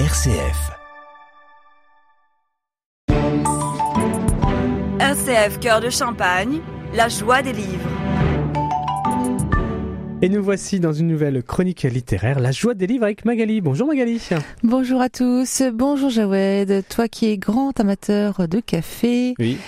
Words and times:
RCF. 0.00 0.72
RCF 4.98 5.60
Cœur 5.60 5.80
de 5.80 5.88
Champagne, 5.88 6.58
la 6.96 7.08
joie 7.08 7.42
des 7.42 7.52
livres. 7.52 7.88
Et 10.20 10.28
nous 10.28 10.42
voici 10.42 10.80
dans 10.80 10.92
une 10.92 11.06
nouvelle 11.06 11.44
chronique 11.44 11.82
littéraire, 11.82 12.40
La 12.40 12.50
joie 12.50 12.74
des 12.74 12.88
livres 12.88 13.04
avec 13.04 13.24
Magali. 13.24 13.60
Bonjour 13.60 13.86
Magali. 13.86 14.20
Bonjour 14.64 15.00
à 15.00 15.08
tous, 15.08 15.62
bonjour 15.72 16.10
Jawed, 16.10 16.82
toi 16.88 17.06
qui 17.06 17.30
es 17.30 17.38
grand 17.38 17.78
amateur 17.78 18.48
de 18.48 18.58
café. 18.58 19.34
Oui. 19.38 19.58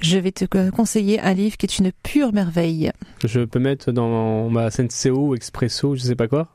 Je 0.00 0.18
vais 0.18 0.30
te 0.32 0.44
conseiller 0.70 1.20
un 1.20 1.34
livre 1.34 1.56
qui 1.56 1.66
est 1.66 1.78
une 1.78 1.90
pure 2.02 2.32
merveille. 2.32 2.92
Je 3.24 3.40
peux 3.40 3.58
mettre 3.58 3.90
dans 3.90 4.48
ma 4.48 4.70
Senseo, 4.70 5.34
Expresso, 5.34 5.96
je 5.96 6.02
sais 6.02 6.14
pas 6.14 6.28
quoi. 6.28 6.48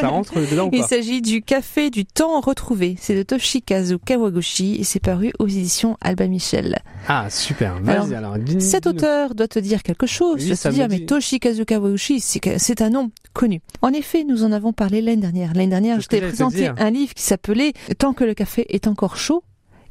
Ça 0.00 0.08
rentre 0.08 0.34
dedans 0.50 0.66
ou 0.66 0.70
pas 0.70 0.76
Il 0.78 0.84
s'agit 0.84 1.20
du 1.20 1.42
Café 1.42 1.90
du 1.90 2.06
temps 2.06 2.40
retrouvé. 2.40 2.96
C'est 2.98 3.14
de 3.14 3.22
Toshikazu 3.22 3.98
Kawaguchi 3.98 4.76
et 4.80 4.84
c'est 4.84 5.00
paru 5.00 5.32
aux 5.38 5.46
éditions 5.46 5.96
Alba 6.00 6.26
Michel. 6.26 6.78
Ah 7.06 7.28
super, 7.28 7.80
vas-y 7.82 8.14
alors. 8.14 8.34
alors 8.34 8.36
Cet 8.58 8.86
auteur 8.86 9.34
doit 9.34 9.48
te 9.48 9.58
dire 9.58 9.82
quelque 9.82 10.06
chose. 10.06 10.42
Oui, 10.42 10.56
ça 10.56 10.70
te 10.70 10.74
dire, 10.74 10.88
dit. 10.88 11.00
mais 11.00 11.06
Toshikazu 11.06 11.64
Kawaguchi, 11.66 12.20
c'est 12.20 12.82
un 12.82 12.90
nom 12.90 13.10
connu. 13.34 13.60
En 13.82 13.92
effet, 13.92 14.24
nous 14.24 14.42
en 14.44 14.52
avons 14.52 14.72
parlé 14.72 15.02
l'année 15.02 15.20
dernière. 15.20 15.52
L'année 15.54 15.68
dernière, 15.68 16.00
je 16.00 16.08
t'ai 16.08 16.20
présenté 16.20 16.68
un 16.68 16.90
livre 16.90 17.14
qui 17.14 17.22
s'appelait 17.22 17.74
Tant 17.98 18.12
que 18.14 18.24
le 18.24 18.34
café 18.34 18.66
est 18.74 18.86
encore 18.86 19.16
chaud. 19.16 19.42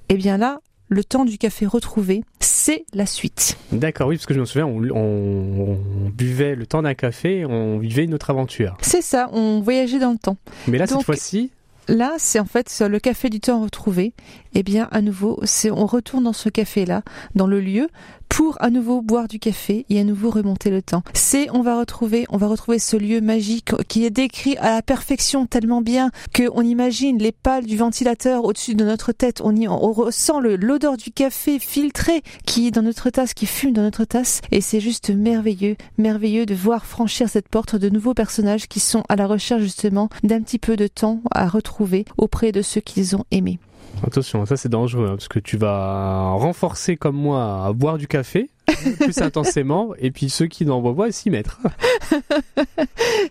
Eh 0.09 0.15
bien 0.15 0.37
là, 0.37 0.59
le 0.87 1.03
temps 1.03 1.25
du 1.25 1.37
café 1.37 1.65
retrouvé, 1.65 2.23
c'est 2.39 2.85
la 2.93 3.05
suite. 3.05 3.57
D'accord, 3.71 4.07
oui, 4.07 4.17
parce 4.17 4.25
que 4.25 4.33
je 4.33 4.39
me 4.39 4.45
souviens, 4.45 4.67
on, 4.67 4.81
on- 4.91 5.77
on 6.05 6.09
buvait 6.09 6.55
le 6.55 6.65
temps 6.65 6.81
d'un 6.83 6.93
café, 6.93 7.45
on 7.45 7.79
vivait 7.79 8.03
une 8.03 8.13
autre 8.13 8.29
aventure. 8.29 8.77
C'est 8.81 9.01
ça, 9.01 9.29
on 9.33 9.61
voyageait 9.61 9.99
dans 9.99 10.11
le 10.11 10.17
temps. 10.17 10.37
Mais 10.67 10.77
là, 10.77 10.87
cette 10.87 11.03
fois-ci, 11.03 11.51
Là, 11.87 12.15
c'est 12.17 12.39
en 12.39 12.45
fait 12.45 12.81
le 12.89 12.97
café 12.97 13.29
du 13.29 13.39
temps 13.39 13.61
retrouvé. 13.61 14.13
Eh 14.55 14.63
bien, 14.63 14.87
à 14.91 15.01
nouveau, 15.01 15.39
c'est 15.43 15.69
on 15.69 15.85
retourne 15.85 16.23
dans 16.23 16.33
ce 16.33 16.49
café-là, 16.49 17.03
dans 17.35 17.45
le 17.45 17.59
lieu, 17.61 17.89
pour 18.35 18.61
à 18.61 18.69
nouveau 18.69 19.01
boire 19.01 19.29
du 19.29 19.39
café 19.39 19.85
et 19.89 19.97
à 19.97 20.03
nouveau 20.03 20.29
remonter 20.29 20.69
le 20.69 20.81
temps. 20.81 21.03
C'est 21.13 21.49
on 21.51 21.61
va 21.61 21.79
retrouver, 21.79 22.25
on 22.27 22.35
va 22.35 22.47
retrouver 22.47 22.79
ce 22.79 22.97
lieu 22.97 23.21
magique 23.21 23.71
qui 23.87 24.03
est 24.03 24.09
décrit 24.09 24.57
à 24.57 24.73
la 24.73 24.81
perfection 24.81 25.45
tellement 25.45 25.81
bien 25.81 26.11
que 26.33 26.43
on 26.53 26.61
imagine 26.61 27.17
les 27.17 27.31
pales 27.31 27.65
du 27.65 27.77
ventilateur 27.77 28.43
au-dessus 28.43 28.75
de 28.75 28.83
notre 28.83 29.13
tête. 29.13 29.39
On 29.41 29.55
y, 29.55 29.69
on 29.69 29.93
ressent 29.93 30.41
l'odeur 30.41 30.97
du 30.97 31.11
café 31.11 31.59
filtré 31.59 32.23
qui 32.45 32.67
est 32.67 32.71
dans 32.71 32.81
notre 32.81 33.09
tasse, 33.09 33.33
qui 33.33 33.45
fume 33.45 33.71
dans 33.71 33.83
notre 33.83 34.03
tasse, 34.03 34.41
et 34.51 34.59
c'est 34.59 34.81
juste 34.81 35.11
merveilleux, 35.11 35.77
merveilleux 35.97 36.45
de 36.45 36.55
voir 36.55 36.85
franchir 36.85 37.29
cette 37.29 37.47
porte 37.47 37.77
de 37.77 37.87
nouveaux 37.87 38.15
personnages 38.15 38.67
qui 38.67 38.81
sont 38.81 39.03
à 39.07 39.15
la 39.15 39.27
recherche 39.27 39.61
justement 39.61 40.09
d'un 40.23 40.41
petit 40.41 40.59
peu 40.59 40.75
de 40.75 40.87
temps 40.87 41.21
à 41.31 41.47
retrouver 41.47 42.03
auprès 42.17 42.51
de 42.51 42.61
ceux 42.61 42.81
qu'ils 42.81 43.15
ont 43.15 43.23
aimés. 43.31 43.59
Attention, 44.05 44.45
ça 44.45 44.57
c'est 44.57 44.69
dangereux, 44.69 45.07
hein, 45.07 45.15
parce 45.15 45.27
que 45.27 45.39
tu 45.39 45.57
vas 45.57 46.31
renforcer 46.31 46.97
comme 46.97 47.15
moi 47.15 47.65
à 47.65 47.73
boire 47.73 47.97
du 47.97 48.07
café, 48.07 48.49
plus 48.99 49.17
intensément, 49.19 49.93
et 49.99 50.11
puis 50.11 50.29
ceux 50.29 50.47
qui 50.47 50.65
n'en 50.65 50.81
boivent 50.81 50.95
pas 50.95 51.11
s'y 51.11 51.29
mettre. 51.29 51.59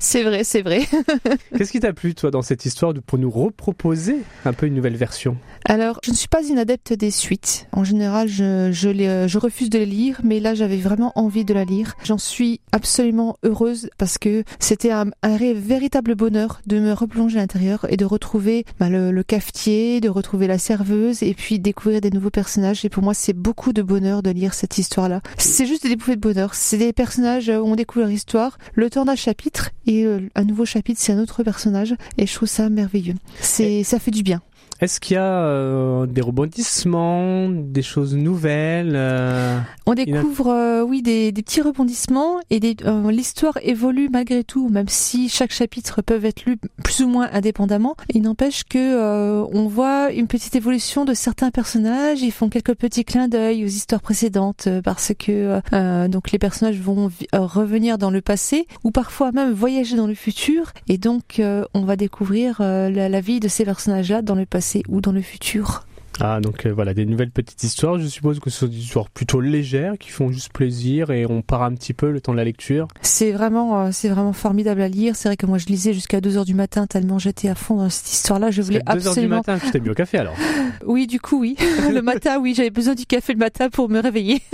C'est 0.01 0.23
vrai, 0.23 0.45
c'est 0.45 0.63
vrai. 0.63 0.83
Qu'est-ce 1.57 1.73
qui 1.73 1.81
t'a 1.81 1.93
plu, 1.93 2.15
toi, 2.15 2.31
dans 2.31 2.43
cette 2.43 2.65
histoire 2.65 2.93
pour 3.07 3.19
nous 3.19 3.31
reproposer 3.31 4.17
un 4.45 4.53
peu 4.53 4.67
une 4.67 4.75
nouvelle 4.75 4.97
version? 4.97 5.37
Alors, 5.65 5.99
je 6.05 6.11
ne 6.11 6.17
suis 6.17 6.29
pas 6.29 6.43
une 6.45 6.59
adepte 6.59 6.93
des 6.93 7.11
suites. 7.11 7.69
En 7.73 7.85
général, 7.85 8.29
je, 8.29 8.71
je, 8.73 8.89
les, 8.89 9.07
euh, 9.07 9.29
je 9.29 9.39
refuse 9.39 9.71
de 9.71 9.79
les 9.79 9.87
lire, 9.87 10.21
mais 10.25 10.41
là, 10.41 10.55
j'avais 10.55 10.77
vraiment 10.77 11.13
envie 11.17 11.45
de 11.45 11.55
la 11.55 11.65
lire. 11.65 11.95
J'en 12.05 12.19
suis 12.19 12.61
absolument 12.73 13.37
heureuse 13.45 13.89
parce 13.99 14.19
que 14.19 14.45
c'était 14.59 14.91
un, 14.91 15.07
un 15.23 15.37
ré- 15.37 15.55
véritable 15.55 16.15
bonheur 16.15 16.61
de 16.67 16.81
me 16.81 16.93
replonger 16.93 17.39
à 17.39 17.43
l'intérieur 17.43 17.87
et 17.89 17.97
de 17.97 18.05
retrouver 18.05 18.65
bah, 18.79 18.89
le, 18.91 19.11
le 19.11 19.23
cafetier, 19.23 20.01
de 20.01 20.09
retrouver 20.09 20.47
la 20.47 20.59
serveuse 20.59 21.23
et 21.23 21.35
puis 21.35 21.59
découvrir 21.59 22.01
des 22.01 22.11
nouveaux 22.11 22.31
personnages. 22.31 22.85
Et 22.85 22.89
pour 22.91 23.03
moi, 23.03 23.15
c'est 23.15 23.33
beaucoup 23.33 23.73
de 23.73 23.83
bonheur 23.83 24.23
de 24.23 24.31
lire 24.31 24.55
cette 24.55 24.77
histoire-là. 24.77 25.21
C'est 25.39 25.67
juste 25.67 25.87
des 25.87 25.97
bouffées 25.97 26.17
de 26.17 26.21
bonheur. 26.21 26.55
C'est 26.55 26.79
des 26.79 26.93
personnages 26.93 27.49
euh, 27.49 27.59
où 27.59 27.67
on 27.67 27.77
découvre 27.77 28.01
leur 28.03 28.11
histoire, 28.11 28.59
le 28.75 28.91
temps 28.91 29.05
d'un 29.05 29.17
chapitre 29.17 29.71
et 29.87 30.05
euh, 30.05 30.21
un 30.35 30.45
nouveau 30.45 30.65
chapitre, 30.65 31.01
c'est 31.03 31.13
un 31.13 31.19
autre 31.19 31.43
personnage. 31.43 31.95
Et 32.19 32.27
je 32.27 32.35
trouve 32.35 32.49
ça 32.49 32.69
merveilleux. 32.69 33.15
C'est, 33.41 33.85
ça 33.85 33.99
fait 33.99 34.11
du 34.11 34.23
bien. 34.23 34.43
Est-ce 34.85 35.01
qu'il 35.01 35.15
y 35.15 35.17
a 35.17 35.23
euh, 35.23 36.05
des 36.05 36.21
rebondissements, 36.21 37.49
des 37.49 37.81
choses 37.81 38.15
nouvelles 38.15 38.93
euh, 38.97 39.59
On 39.87 39.95
découvre, 39.95 40.49
euh, 40.49 40.83
oui, 40.83 41.01
des, 41.01 41.33
des 41.33 41.43
petits 41.43 41.63
rebondissements 41.63 42.39
et 42.51 42.61
l'histoire 42.61 43.59
évolue 43.63 44.11
malgré 44.13 44.45
tout, 44.45 44.69
même 44.69 44.89
si 44.89 45.31
chaque 45.31 45.53
chapitre 45.53 46.03
peut 46.03 46.23
être 46.23 46.45
lu 46.45 46.59
plus 46.83 47.01
ou 47.03 47.09
moins 47.09 47.31
indépendamment. 47.33 47.97
Il 48.13 48.21
n'empêche 48.21 48.65
que 48.65 49.43
on 49.55 49.69
voit 49.69 50.13
une 50.13 50.27
petite 50.27 50.55
évolution 50.55 51.07
de 51.07 51.15
certains 51.15 51.51
personnages. 51.51 52.21
Ils 52.21 52.31
font 52.31 52.51
quelques 52.51 52.75
petits 52.75 53.07
clins 53.07 53.29
d'œil 53.29 53.65
aux 53.65 53.69
histoires 53.69 54.03
précédentes 54.03 54.69
parce 54.85 55.13
que 55.19 55.61
donc 56.09 56.31
les 56.31 56.39
personnages 56.39 56.79
vont 56.79 57.11
revenir 57.33 57.97
dans 57.97 58.11
le 58.11 58.21
passé 58.21 58.67
ou 58.83 58.91
parfois 58.91 59.33
même 59.33 59.53
voyager 59.53 59.97
dans 59.97 60.07
le 60.07 60.15
futur 60.15 60.73
et 60.89 60.99
donc 60.99 61.41
on 61.41 61.85
va 61.85 61.97
découvrir 61.97 62.57
la, 62.61 62.91
la 62.91 63.21
vie 63.23 63.41
de 63.41 63.49
ces 63.49 63.65
personnages-là 63.65 64.21
dans 64.21 64.35
le 64.35 64.45
passé 64.45 64.74
ou 64.89 65.01
dans 65.01 65.13
le 65.13 65.23
futur. 65.23 65.85
Ah, 66.21 66.41
donc 66.41 66.65
euh, 66.65 66.73
voilà, 66.73 66.95
des 66.95 67.07
nouvelles 67.07 67.31
petites 67.31 67.63
histoires. 67.65 67.99
Je 67.99 68.07
suppose 68.07 68.39
que 68.39 68.49
ce 68.49 68.61
sont 68.61 68.67
des 68.67 68.79
histoires 68.79 69.11
plutôt 69.11 69.41
légères, 69.41 69.99
qui 69.99 70.11
font 70.11 70.31
juste 70.31 70.53
plaisir 70.53 71.11
et 71.11 71.27
on 71.27 71.43
part 71.43 71.63
un 71.63 71.75
petit 71.75 71.93
peu 71.93 72.11
le 72.13 72.21
temps 72.21 72.33
de 72.33 72.37
la 72.37 72.45
lecture. 72.45 72.87
C'est 73.03 73.33
vraiment, 73.33 73.81
euh, 73.81 73.89
c'est 73.93 74.09
vraiment 74.09 74.33
formidable 74.33 74.81
à 74.81 74.89
lire. 74.89 75.17
C'est 75.17 75.29
vrai 75.29 75.37
que 75.37 75.47
moi 75.47 75.59
je 75.59 75.67
lisais 75.67 75.93
jusqu'à 75.93 76.21
2 76.21 76.37
heures 76.37 76.45
du 76.45 76.55
matin 76.55 76.87
tellement 76.87 77.19
j'étais 77.19 77.49
à 77.49 77.55
fond 77.55 77.77
dans 77.77 77.91
cette 77.91 78.13
histoire-là. 78.13 78.51
Je 78.53 78.63
voulais 78.63 78.81
Parce 78.85 78.99
qu'à 78.99 79.01
2 79.03 79.09
heures 79.09 79.15
du 79.15 79.21
absolument. 79.21 79.37
matin, 79.37 79.59
tu 79.59 79.71
t'es 79.73 79.81
mis 79.81 79.91
au 79.91 79.95
café 79.95 80.19
alors. 80.19 80.37
Oui, 80.87 81.07
du 81.07 81.19
coup, 81.21 81.41
oui. 81.41 81.57
le 81.93 82.03
matin, 82.03 82.39
oui, 82.39 82.55
j'avais 82.55 82.71
besoin 82.71 82.95
du 82.95 83.07
café 83.07 83.33
le 83.33 83.39
matin 83.39 83.71
pour 83.71 83.89
me 83.89 84.01
réveiller. 84.01 84.43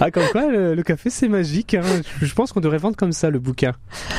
Ah, 0.00 0.10
comme 0.10 0.24
quoi, 0.32 0.46
le, 0.50 0.74
le 0.74 0.82
café 0.82 1.10
c'est 1.10 1.28
magique. 1.28 1.74
hein. 1.74 1.82
Je 2.20 2.26
je 2.26 2.34
pense 2.34 2.52
qu'on 2.52 2.60
devrait 2.60 2.78
vendre 2.78 2.96
comme 2.96 3.12
ça 3.12 3.28
le 3.30 3.38
bouquin. 3.38 3.72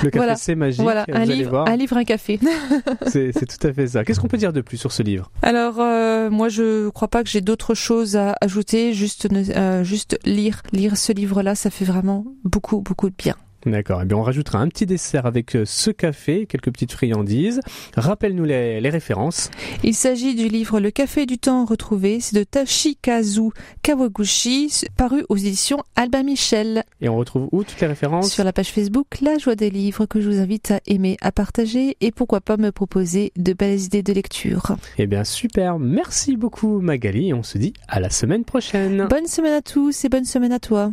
Le 0.03 0.09
café 0.09 0.17
Voilà. 0.17 0.35
c'est 0.35 0.55
magique. 0.55 0.81
voilà, 0.81 1.05
vous 1.07 1.15
un 1.15 1.21
allez 1.21 1.35
livre, 1.35 1.49
voir. 1.49 1.67
un 1.67 1.75
livre, 1.75 1.97
un 1.97 2.03
café. 2.03 2.39
C'est 3.07 3.31
tout 3.33 3.67
à 3.67 3.73
fait 3.73 3.87
ça. 3.87 4.03
Qu'est-ce 4.03 4.19
qu'on 4.19 4.27
peut 4.27 4.37
dire 4.37 4.53
de 4.53 4.61
plus 4.61 4.77
sur 4.77 4.91
ce 4.91 5.01
livre? 5.01 5.31
Alors, 5.41 5.79
euh, 5.79 6.29
moi, 6.29 6.49
je 6.49 6.89
crois 6.89 7.07
pas 7.07 7.23
que 7.23 7.29
j'ai 7.29 7.41
d'autres 7.41 7.73
choses 7.73 8.15
à 8.15 8.35
ajouter. 8.41 8.93
Juste, 8.93 9.27
euh, 9.31 9.83
juste 9.83 10.19
lire, 10.25 10.61
lire 10.71 10.97
ce 10.97 11.13
livre-là, 11.13 11.55
ça 11.55 11.69
fait 11.69 11.85
vraiment 11.85 12.25
beaucoup, 12.43 12.81
beaucoup 12.81 13.09
de 13.09 13.15
bien. 13.17 13.35
D'accord. 13.65 14.01
Eh 14.01 14.05
bien, 14.05 14.17
on 14.17 14.23
rajoutera 14.23 14.59
un 14.59 14.67
petit 14.67 14.85
dessert 14.85 15.25
avec 15.25 15.55
euh, 15.55 15.65
ce 15.65 15.91
café, 15.91 16.45
quelques 16.45 16.71
petites 16.71 16.91
friandises. 16.91 17.59
Rappelle-nous 17.95 18.45
les, 18.45 18.81
les 18.81 18.89
références. 18.89 19.51
Il 19.83 19.93
s'agit 19.93 20.35
du 20.35 20.47
livre 20.47 20.79
Le 20.79 20.91
café 20.91 21.25
du 21.25 21.37
temps 21.37 21.65
retrouvé. 21.65 22.19
C'est 22.19 22.35
de 22.35 22.43
Toshikazu 22.43 23.49
Kawaguchi, 23.83 24.71
paru 24.97 25.23
aux 25.29 25.37
éditions 25.37 25.83
Albin 25.95 26.23
Michel. 26.23 26.83
Et 27.01 27.09
on 27.09 27.15
retrouve 27.15 27.49
où 27.51 27.63
toutes 27.63 27.79
les 27.81 27.87
références? 27.87 28.31
Sur 28.31 28.43
la 28.43 28.53
page 28.53 28.71
Facebook 28.71 29.07
La 29.21 29.37
Joie 29.37 29.55
des 29.55 29.69
Livres 29.69 30.05
que 30.05 30.21
je 30.21 30.29
vous 30.29 30.39
invite 30.39 30.71
à 30.71 30.79
aimer, 30.87 31.17
à 31.21 31.31
partager 31.31 31.97
et 32.01 32.11
pourquoi 32.11 32.41
pas 32.41 32.57
me 32.57 32.71
proposer 32.71 33.31
de 33.37 33.53
belles 33.53 33.79
idées 33.79 34.03
de 34.03 34.13
lecture. 34.13 34.75
Eh 34.97 35.07
bien, 35.07 35.23
super. 35.23 35.79
Merci 35.79 36.35
beaucoup, 36.37 36.79
Magali. 36.79 37.29
Et 37.29 37.33
on 37.33 37.43
se 37.43 37.57
dit 37.57 37.73
à 37.87 37.99
la 37.99 38.09
semaine 38.09 38.43
prochaine. 38.43 39.07
Bonne 39.09 39.27
semaine 39.27 39.53
à 39.53 39.61
tous 39.61 40.05
et 40.05 40.09
bonne 40.09 40.25
semaine 40.25 40.51
à 40.51 40.59
toi. 40.59 40.91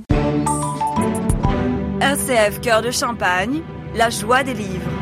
RCF 2.08 2.62
Cœur 2.62 2.80
de 2.80 2.90
Champagne, 2.90 3.60
la 3.94 4.08
joie 4.08 4.42
des 4.42 4.54
livres. 4.54 4.97